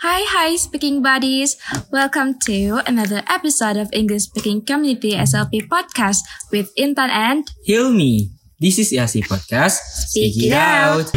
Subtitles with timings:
[0.00, 1.60] Hi, hi, speaking buddies.
[1.92, 8.32] Welcome to another episode of English Speaking Community SLP podcast with Intan and Hilmi.
[8.56, 9.76] This is ESC Podcast.
[10.08, 11.12] Speak it out.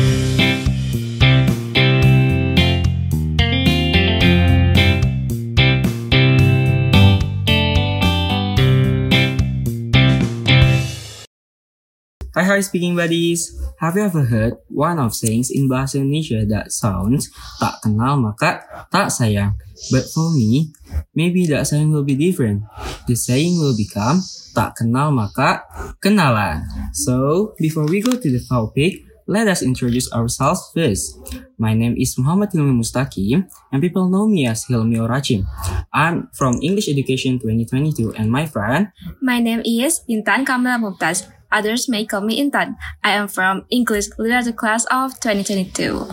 [12.33, 13.61] Hi, hi, speaking buddies.
[13.77, 17.29] Have you ever heard one of sayings in bahasa Indonesia that sounds
[17.61, 19.53] tak kenal maka tak sayang?
[19.93, 20.73] But for me,
[21.13, 22.65] maybe that saying will be different.
[23.05, 24.17] The saying will become
[24.57, 25.61] tak kenal maka
[26.01, 26.65] kenalan.
[26.97, 31.13] So, before we go to the topic, let us introduce ourselves first.
[31.61, 35.45] My name is Muhammad Hilmi Mustaqim, and people know me as Hilmi Orachim.
[35.93, 38.89] I'm from English Education 2022, and my friend
[39.21, 41.29] My name is Intan Kamala Mumtaz.
[41.53, 42.75] Others may call me Intan.
[43.03, 46.09] I am from English Literature class of 2022.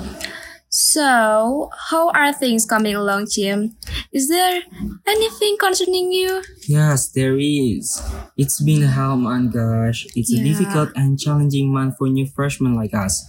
[0.73, 3.75] So, how are things coming along, Jim?
[4.13, 4.63] Is there
[5.05, 6.45] anything concerning you?
[6.69, 8.01] Yes, there is.
[8.37, 10.07] It's been a hell month, gosh.
[10.15, 13.27] It's a difficult and challenging month for new freshmen like us.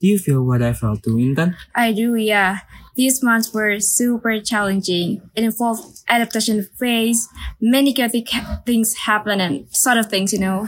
[0.00, 1.56] Do you feel what I felt too, Intan?
[1.74, 2.60] I do, yeah.
[2.96, 5.20] These months were super challenging.
[5.36, 7.28] It involved adaptation phase,
[7.60, 10.66] many chaotic ha- things happen and sort of things, you know.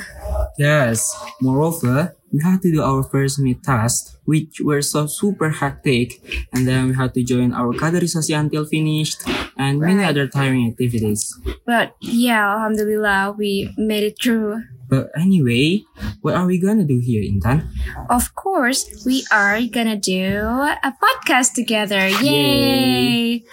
[0.61, 1.09] Yes.
[1.41, 6.21] Moreover, we had to do our first meet task, which were so super hectic,
[6.53, 9.25] and then we had to join our kaderisasi until finished,
[9.57, 11.33] and many other tiring activities.
[11.65, 14.69] But yeah, alhamdulillah, we made it through.
[14.85, 15.81] But anyway,
[16.21, 17.65] what are we gonna do here, Intan?
[18.13, 22.05] Of course, we are gonna do a podcast together.
[22.21, 23.41] Yay!
[23.41, 23.45] Yay.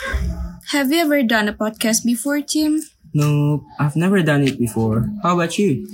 [0.75, 2.83] Have you ever done a podcast before, Jim?
[3.13, 5.09] Nope, I've never done it before.
[5.23, 5.88] How about you?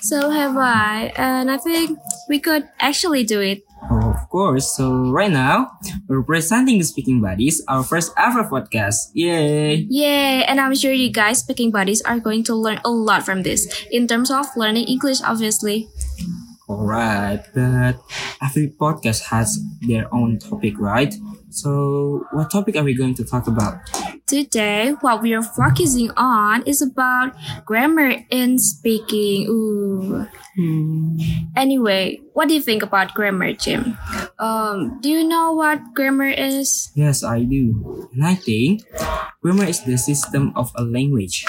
[0.00, 3.62] So have I, and I think we could actually do it.
[3.90, 4.76] Oh, of course.
[4.76, 5.72] So right now,
[6.08, 9.10] we're presenting the Speaking Buddies, our first ever podcast.
[9.14, 9.86] Yay!
[9.88, 10.44] Yay!
[10.44, 13.66] And I'm sure you guys, speaking buddies, are going to learn a lot from this
[13.90, 15.88] in terms of learning English, obviously.
[16.68, 17.98] Alright, but
[18.40, 21.12] every podcast has their own topic, right?
[21.50, 23.80] So, what topic are we going to talk about?
[24.30, 27.34] Today, what we are focusing on is about
[27.66, 29.50] grammar in speaking.
[29.50, 30.22] Ooh.
[30.54, 31.18] Hmm.
[31.56, 33.98] Anyway, what do you think about grammar, Jim?
[34.38, 36.94] Um, do you know what grammar is?
[36.94, 38.06] Yes, I do.
[38.14, 38.86] And I think
[39.42, 41.44] grammar is the system of a language.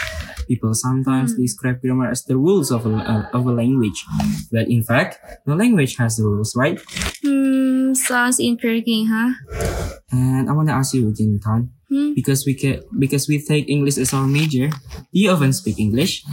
[0.47, 4.03] People sometimes describe grammar as the rules of a, uh, of a language,
[4.51, 6.81] but in fact, no language has the rules, right?
[7.21, 9.37] Hmm, sounds intriguing, huh?
[10.11, 12.15] And I want to ask you, Jintan, Hmm?
[12.15, 14.71] because we can, because we take English as our major,
[15.11, 16.23] do you often speak English?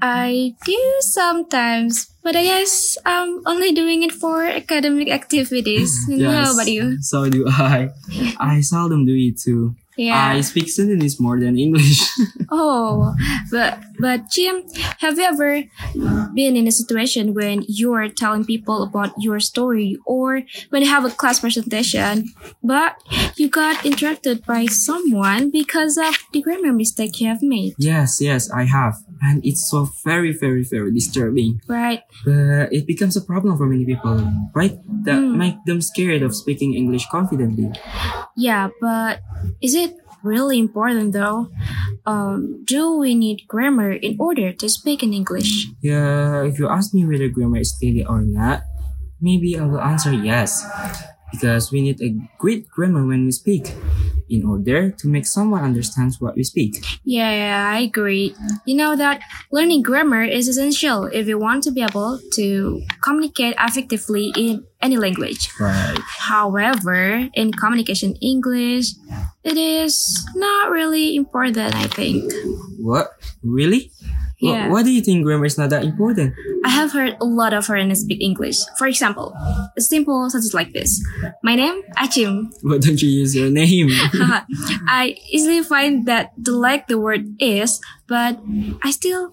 [0.00, 5.92] I do sometimes, but I guess I'm only doing it for academic activities.
[6.08, 6.96] How about you?
[7.02, 7.90] So do I.
[8.40, 9.76] I seldom do it too.
[9.98, 10.32] Yeah.
[10.32, 12.00] I speak Sundanese more than English.
[12.54, 13.14] Oh,
[13.50, 14.66] but but Jim,
[14.98, 15.62] have you ever
[16.34, 21.04] been in a situation when you're telling people about your story or when you have
[21.06, 22.26] a class presentation,
[22.62, 22.96] but
[23.36, 28.50] you got interrupted by someone because of the grammar mistake you have made, yes, yes,
[28.50, 28.94] I have.
[29.22, 31.60] And it's so very, very, very disturbing.
[31.68, 32.02] right?
[32.24, 34.18] But it becomes a problem for many people,
[34.54, 34.74] right?
[35.06, 35.38] That Hmm.
[35.38, 37.70] make them scared of speaking English confidently.
[38.36, 39.20] Yeah, but
[39.60, 41.48] is it really important though?
[42.06, 45.68] Um, do we need grammar in order to speak in English?
[45.80, 48.62] Yeah, if you ask me whether grammar is needed or not,
[49.20, 50.64] maybe I will answer yes.
[51.32, 53.72] Because we need a great grammar when we speak
[54.28, 56.84] in order to make someone understand what we speak.
[57.04, 58.34] Yeah, yeah, I agree.
[58.64, 63.54] You know that learning grammar is essential if you want to be able to communicate
[63.58, 65.48] effectively in any language.
[65.60, 65.98] Right.
[66.18, 68.94] However, in communication English,
[69.44, 69.96] it is
[70.34, 72.32] not really important, I think.
[72.78, 73.12] What?
[73.42, 73.90] Really?
[74.42, 74.68] Yeah.
[74.74, 76.34] Why do you think grammar is not that important?
[76.66, 78.58] I have heard a lot of foreigners speak English.
[78.76, 79.30] For example,
[79.76, 80.98] a simple sentence like this.
[81.42, 82.50] My name, Achim.
[82.62, 83.88] Why don't you use your name?
[84.90, 88.38] I easily find that they like the word is, but
[88.82, 89.30] I still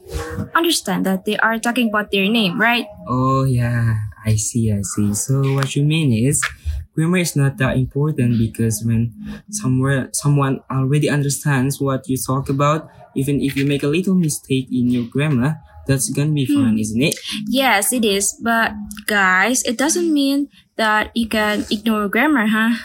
[0.54, 2.86] understand that they are talking about their name, right?
[3.10, 5.14] oh yeah, I see, I see.
[5.18, 6.42] So what you mean is
[7.00, 9.16] grammar is not that important because when
[9.48, 14.68] somewhere someone already understands what you talk about, even if you make a little mistake
[14.68, 15.56] in your grammar,
[15.88, 16.84] that's gonna be fine, hmm.
[16.84, 17.16] isn't it?
[17.48, 18.36] Yes, it is.
[18.44, 18.76] But
[19.08, 22.76] guys, it doesn't mean that you can ignore grammar, huh?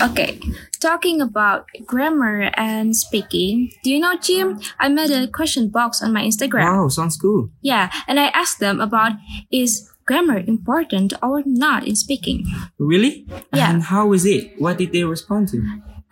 [0.00, 0.40] Okay,
[0.80, 4.60] talking about grammar and speaking, do you know, Jim?
[4.80, 6.64] I made a question box on my Instagram.
[6.64, 7.50] Wow, sounds cool.
[7.60, 9.12] Yeah, and I asked them about
[9.52, 12.46] is grammar important or not in speaking?
[12.78, 13.26] Really?
[13.52, 13.70] Yeah.
[13.70, 14.54] And how is it?
[14.58, 15.62] What did they respond to?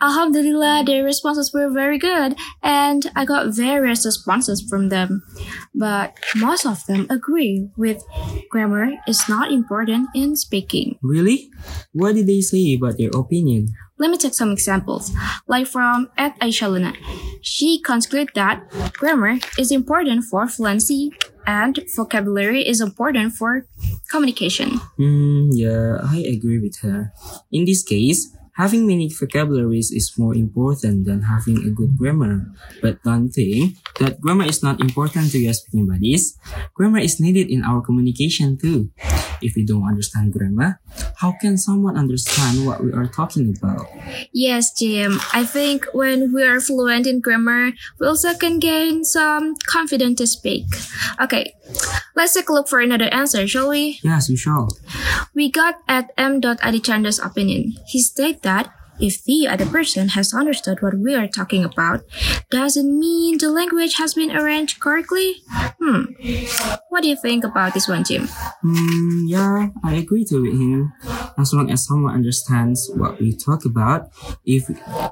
[0.01, 5.23] Alhamdulillah, their responses were very good, and I got various responses from them.
[5.73, 8.03] But most of them agree with
[8.49, 10.99] grammar is not important in speaking.
[11.01, 11.49] Really?
[11.93, 13.69] What did they say about their opinion?
[13.97, 15.15] Let me take some examples,
[15.47, 16.93] like from at Aisha Luna.
[17.41, 18.67] She concluded that
[18.99, 21.11] grammar is important for fluency
[21.47, 23.65] and vocabulary is important for
[24.09, 24.79] communication.
[24.97, 27.11] Hmm, yeah, I agree with her.
[27.51, 32.47] In this case, having many vocabularies is more important than having a good grammar.
[32.81, 36.39] But don't think that grammar is not important to your speaking buddies.
[36.73, 38.91] Grammar is needed in our communication too.
[39.41, 40.79] If we don't understand grammar,
[41.19, 43.87] how can someone understand what we are talking about?
[44.31, 45.19] Yes, Jim.
[45.33, 50.27] I think when we are fluent in grammar, we also can gain some confidence to
[50.27, 50.63] speak.
[51.19, 51.53] Okay,
[52.15, 53.99] let's take a look for another answer, shall we?
[54.03, 54.71] Yes, we shall.
[55.35, 57.75] We got at m.adichandra's opinion.
[57.87, 62.01] He stated that if the other person has understood what we are talking about,
[62.49, 65.43] doesn't mean the language has been arranged correctly.
[65.81, 66.15] Hmm.
[66.89, 68.27] What do you think about this one, Jim?
[68.63, 70.93] Hmm, yeah, I agree to with him.
[71.37, 74.09] As long as someone understands what we talk about,
[74.45, 74.69] if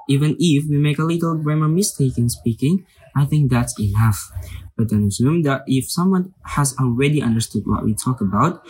[0.07, 4.31] even if we make a little grammar mistake in speaking, I think that's enough.
[4.75, 8.65] But don't assume that if someone has already understood what we talk about,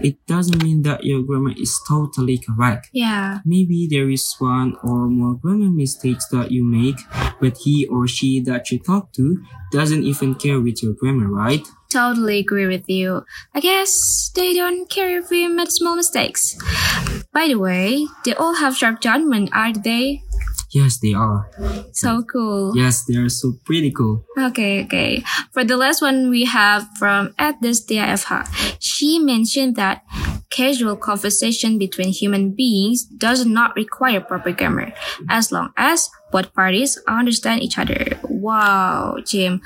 [0.00, 2.90] it doesn't mean that your grammar is totally correct.
[2.92, 3.40] Yeah.
[3.44, 6.98] Maybe there is one or more grammar mistakes that you make,
[7.40, 9.42] but he or she that you talk to
[9.72, 11.66] doesn't even care with your grammar, right?
[11.90, 13.24] Totally agree with you.
[13.54, 16.56] I guess they don't care if we made small mistakes.
[17.32, 20.22] By the way, they all have sharp judgment, aren't they?
[20.70, 21.48] Yes, they are.
[21.92, 22.76] So cool.
[22.76, 24.24] Yes, they are so pretty cool.
[24.36, 25.24] Okay, okay.
[25.52, 28.76] For the last one we have from at this DIFH.
[28.78, 30.04] She mentioned that
[30.50, 34.92] casual conversation between human beings does not require proper grammar
[35.28, 38.18] as long as both parties understand each other.
[38.24, 39.60] Wow, Jim.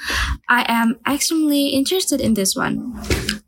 [0.48, 2.94] I am extremely interested in this one.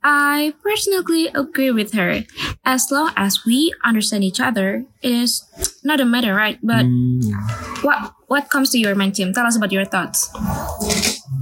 [0.02, 2.24] I personally agree with her.
[2.64, 5.44] As long as we understand each other, it is
[5.84, 6.58] not a matter, right?
[6.62, 7.30] But Mm,
[7.84, 9.32] what what comes to your mind, Jim?
[9.32, 10.32] Tell us about your thoughts.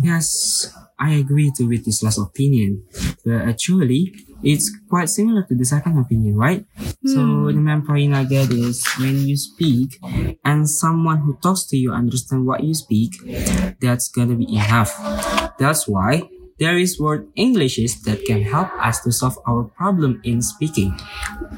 [0.02, 0.66] Yes,
[0.98, 2.82] I agree to with this last opinion.
[3.24, 6.66] But actually, it's quite similar to the second opinion, right?
[7.06, 9.98] So the main point I get is when you speak
[10.44, 13.14] and someone who talks to you understand what you speak,
[13.80, 14.90] that's gonna be enough.
[15.58, 16.28] That's why
[16.62, 20.94] there is world Englishes that can help us to solve our problem in speaking.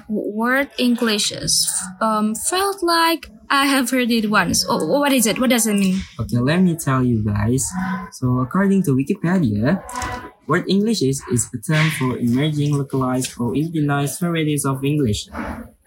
[0.08, 1.68] World Englishes
[2.00, 4.64] um felt like I have heard it once.
[4.64, 5.36] Oh, what is it?
[5.36, 6.00] What does it mean?
[6.16, 7.68] Okay, let me tell you guys.
[8.16, 9.84] So according to Wikipedia,
[10.48, 15.28] world Englishes is a term for emerging localized or indigenized varieties of English,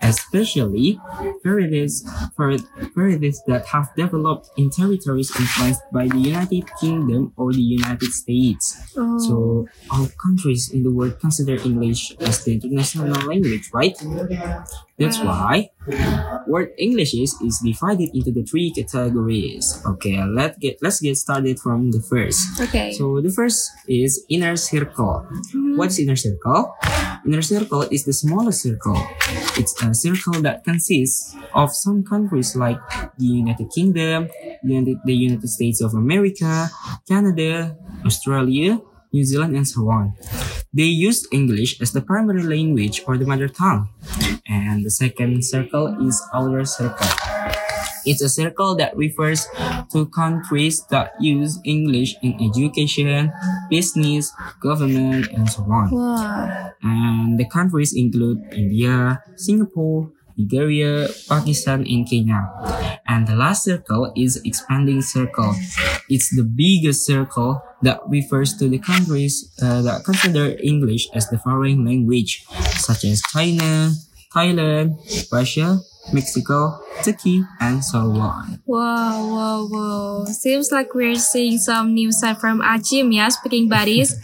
[0.01, 0.99] especially
[1.43, 2.05] varieties,
[2.37, 2.57] var-
[2.95, 8.77] varieties that have developed in territories influenced by the United Kingdom or the United States.
[8.95, 9.19] Oh.
[9.19, 13.97] So all countries in the world consider English as the international language, right?
[14.97, 15.69] That's why
[16.47, 19.77] world English is is divided into the three categories.
[19.85, 22.41] Okay, let's get let's get started from the first.
[22.61, 22.91] okay.
[22.93, 25.21] So the first is inner circle.
[25.29, 25.77] Mm-hmm.
[25.77, 26.73] What is inner circle?
[27.27, 28.95] Inner circle is the smallest circle.
[29.59, 32.79] It's a circle that consists of some countries like
[33.19, 34.29] the United Kingdom,
[34.63, 36.69] the United States of America,
[37.05, 37.75] Canada,
[38.05, 38.79] Australia,
[39.11, 40.13] New Zealand, and so on.
[40.71, 43.89] They use English as the primary language or the mother tongue.
[44.47, 47.26] And the second circle is outer circle.
[48.07, 49.45] It's a circle that refers
[49.91, 53.31] to countries that use English in education,
[53.69, 54.31] business,
[54.63, 55.91] government, and so on.
[55.91, 56.71] wow.
[56.81, 62.45] And the countries include India, Singapore, Nigeria, Pakistan, and Kenya.
[63.09, 65.55] And the last circle is expanding circle.
[66.09, 71.41] It's the biggest circle that refers to the countries uh, that consider English as the
[71.41, 72.45] foreign language,
[72.77, 73.91] such as China,
[74.29, 75.01] Thailand,
[75.33, 75.79] Russia,
[76.13, 78.61] Mexico, Turkey, and so on.
[78.65, 80.25] Wow, wow, wow.
[80.25, 84.15] Seems like we're seeing some new side from Ajim, yeah, speaking buddies.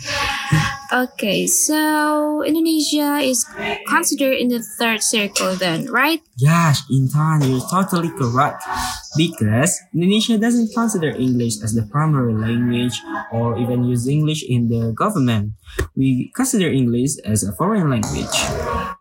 [0.94, 3.46] okay, so Indonesia is
[3.88, 6.22] considered in the third circle then, right?
[6.38, 8.63] Yes, Intan, you're totally correct.
[9.18, 12.98] Because Indonesia doesn't consider English as the primary language
[13.32, 15.54] or even use English in the government.
[15.96, 18.34] We consider English as a foreign language.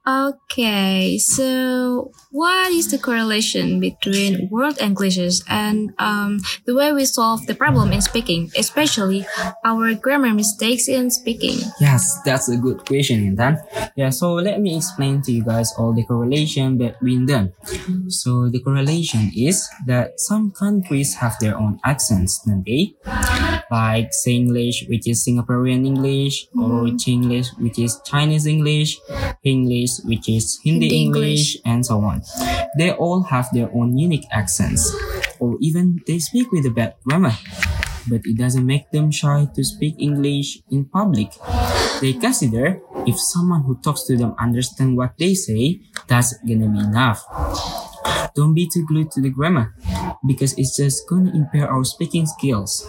[0.03, 7.47] Okay, so what is the correlation between world Englishes and um, the way we solve
[7.47, 9.25] the problem in speaking, especially
[9.65, 11.63] our grammar mistakes in speaking?
[11.81, 13.63] Yes, that's a good question, Intan.
[13.95, 17.53] Yeah, so let me explain to you guys all the correlation between them.
[18.09, 22.99] So the correlation is that some countries have their own accents, don't they?
[23.73, 27.01] Like Singlish, which is Singaporean English, or mm-hmm.
[27.01, 29.01] Chinglish, which is Chinese English,
[29.41, 32.21] Hinglish, which is Hindi, Hindi English, and so on.
[32.77, 34.93] They all have their own unique accents,
[35.41, 37.33] or even they speak with a bad grammar.
[38.05, 41.33] But it doesn't make them shy to speak English in public.
[42.05, 45.81] They consider if someone who talks to them understand what they say,
[46.13, 47.25] that's gonna be enough.
[48.35, 49.77] Don't be too glued to the grammar
[50.27, 52.87] because it's just gonna impair our speaking skills.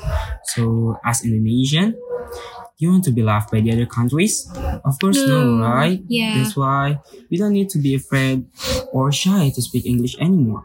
[0.56, 1.96] So, as Indonesian,
[2.78, 4.46] you want to be loved by the other countries?
[4.86, 6.02] Of course, no, No, right?
[6.08, 6.38] yeah.
[6.38, 8.46] That's why we don't need to be afraid
[8.92, 10.64] or shy to speak English anymore.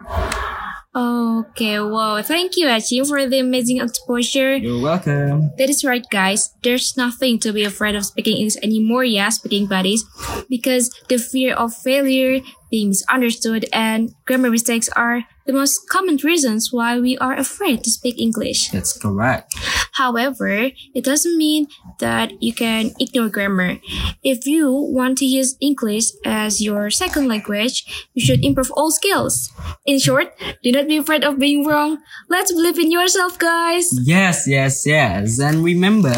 [0.97, 4.57] Okay, wow, thank you, Achi, for the amazing exposure.
[4.57, 5.53] You're welcome.
[5.57, 6.51] That is right, guys.
[6.65, 10.03] There's nothing to be afraid of speaking English anymore, yeah, speaking buddies,
[10.49, 12.41] because the fear of failure,
[12.71, 17.91] being misunderstood, and grammar mistakes are the most common reasons why we are afraid to
[17.91, 18.69] speak English.
[18.69, 19.57] That's correct.
[19.97, 21.69] However, it doesn't mean
[22.05, 23.81] that you can ignore grammar.
[24.23, 29.49] If you want to use English as your second language, you should improve all skills.
[29.87, 31.97] In short, do not be afraid of being wrong.
[32.29, 33.89] Let's believe in yourself, guys.
[34.05, 35.41] Yes, yes, yes.
[35.41, 36.13] And remember,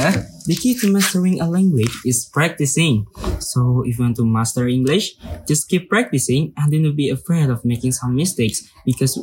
[0.46, 3.06] the key to mastering a language is practicing.
[3.38, 5.14] So if you want to master English,
[5.46, 9.19] just keep practicing and do not be afraid of making some mistakes because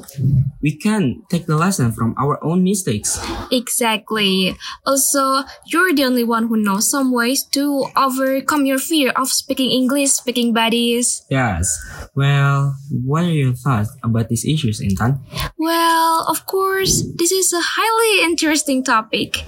[0.62, 3.20] we can take the lesson from our own mistakes.
[3.52, 4.56] Exactly.
[4.86, 9.72] Also, you're the only one who knows some ways to overcome your fear of speaking
[9.72, 11.26] English, speaking buddies.
[11.30, 11.68] Yes.
[12.16, 15.20] Well, what are your thoughts about these issues, Intan?
[15.58, 19.44] Well, of course, this is a highly interesting topic.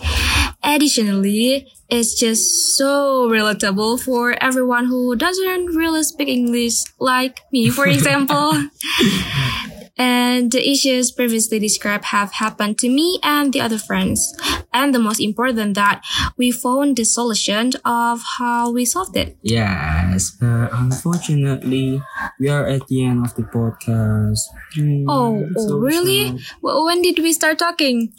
[0.64, 7.88] Additionally, it's just so relatable for everyone who doesn't really speak English, like me, for
[7.96, 8.54] example.
[10.00, 14.24] and the issues previously described have happened to me and the other friends.
[14.72, 16.02] And the most important that
[16.38, 19.36] we found the solution of how we solved it.
[19.42, 22.02] Yes, but unfortunately,
[22.40, 24.40] we are at the end of the podcast.
[24.76, 26.30] Hmm, Oh, oh so really?
[26.38, 26.40] sad.
[26.62, 28.14] Well, when did we start talking?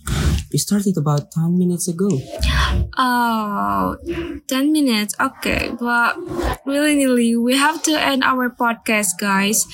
[0.52, 2.10] We started about 10 minutes ago.
[2.98, 3.96] Oh,
[4.48, 5.14] 10 minutes.
[5.20, 6.18] Okay, but
[6.66, 9.66] really, really, we have to end our podcast, guys.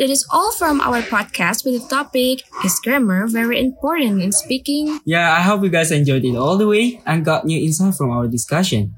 [0.00, 4.98] That is all from our podcast with the topic Is grammar very important in speaking?
[5.04, 8.08] Yeah, I hope you guys enjoyed it all the way and got new insight from
[8.08, 8.96] our discussion.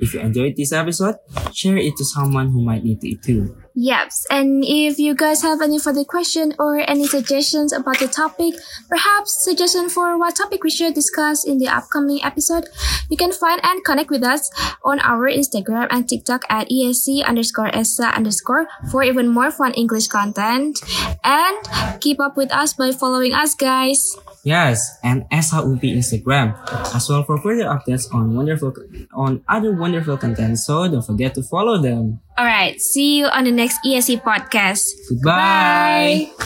[0.00, 1.16] If you enjoyed this episode,
[1.52, 3.60] share it to someone who might need it too.
[3.78, 8.58] Yes, and if you guys have any further question or any suggestions about the topic,
[8.90, 12.66] perhaps suggestion for what topic we should discuss in the upcoming episode,
[13.08, 14.50] you can find and connect with us
[14.82, 20.08] on our Instagram and TikTok at ESC underscore ESA underscore for even more fun English
[20.08, 20.82] content.
[21.22, 21.62] And
[22.00, 24.18] keep up with us by following us, guys.
[24.42, 26.58] Yes, and SHUP Instagram
[26.94, 28.74] as well for further updates on wonderful
[29.12, 30.58] on other wonderful content.
[30.58, 32.18] So don't forget to follow them.
[32.38, 34.94] Alright, see you on the next ESC podcast.
[35.08, 36.28] Goodbye.
[36.28, 36.32] Bye.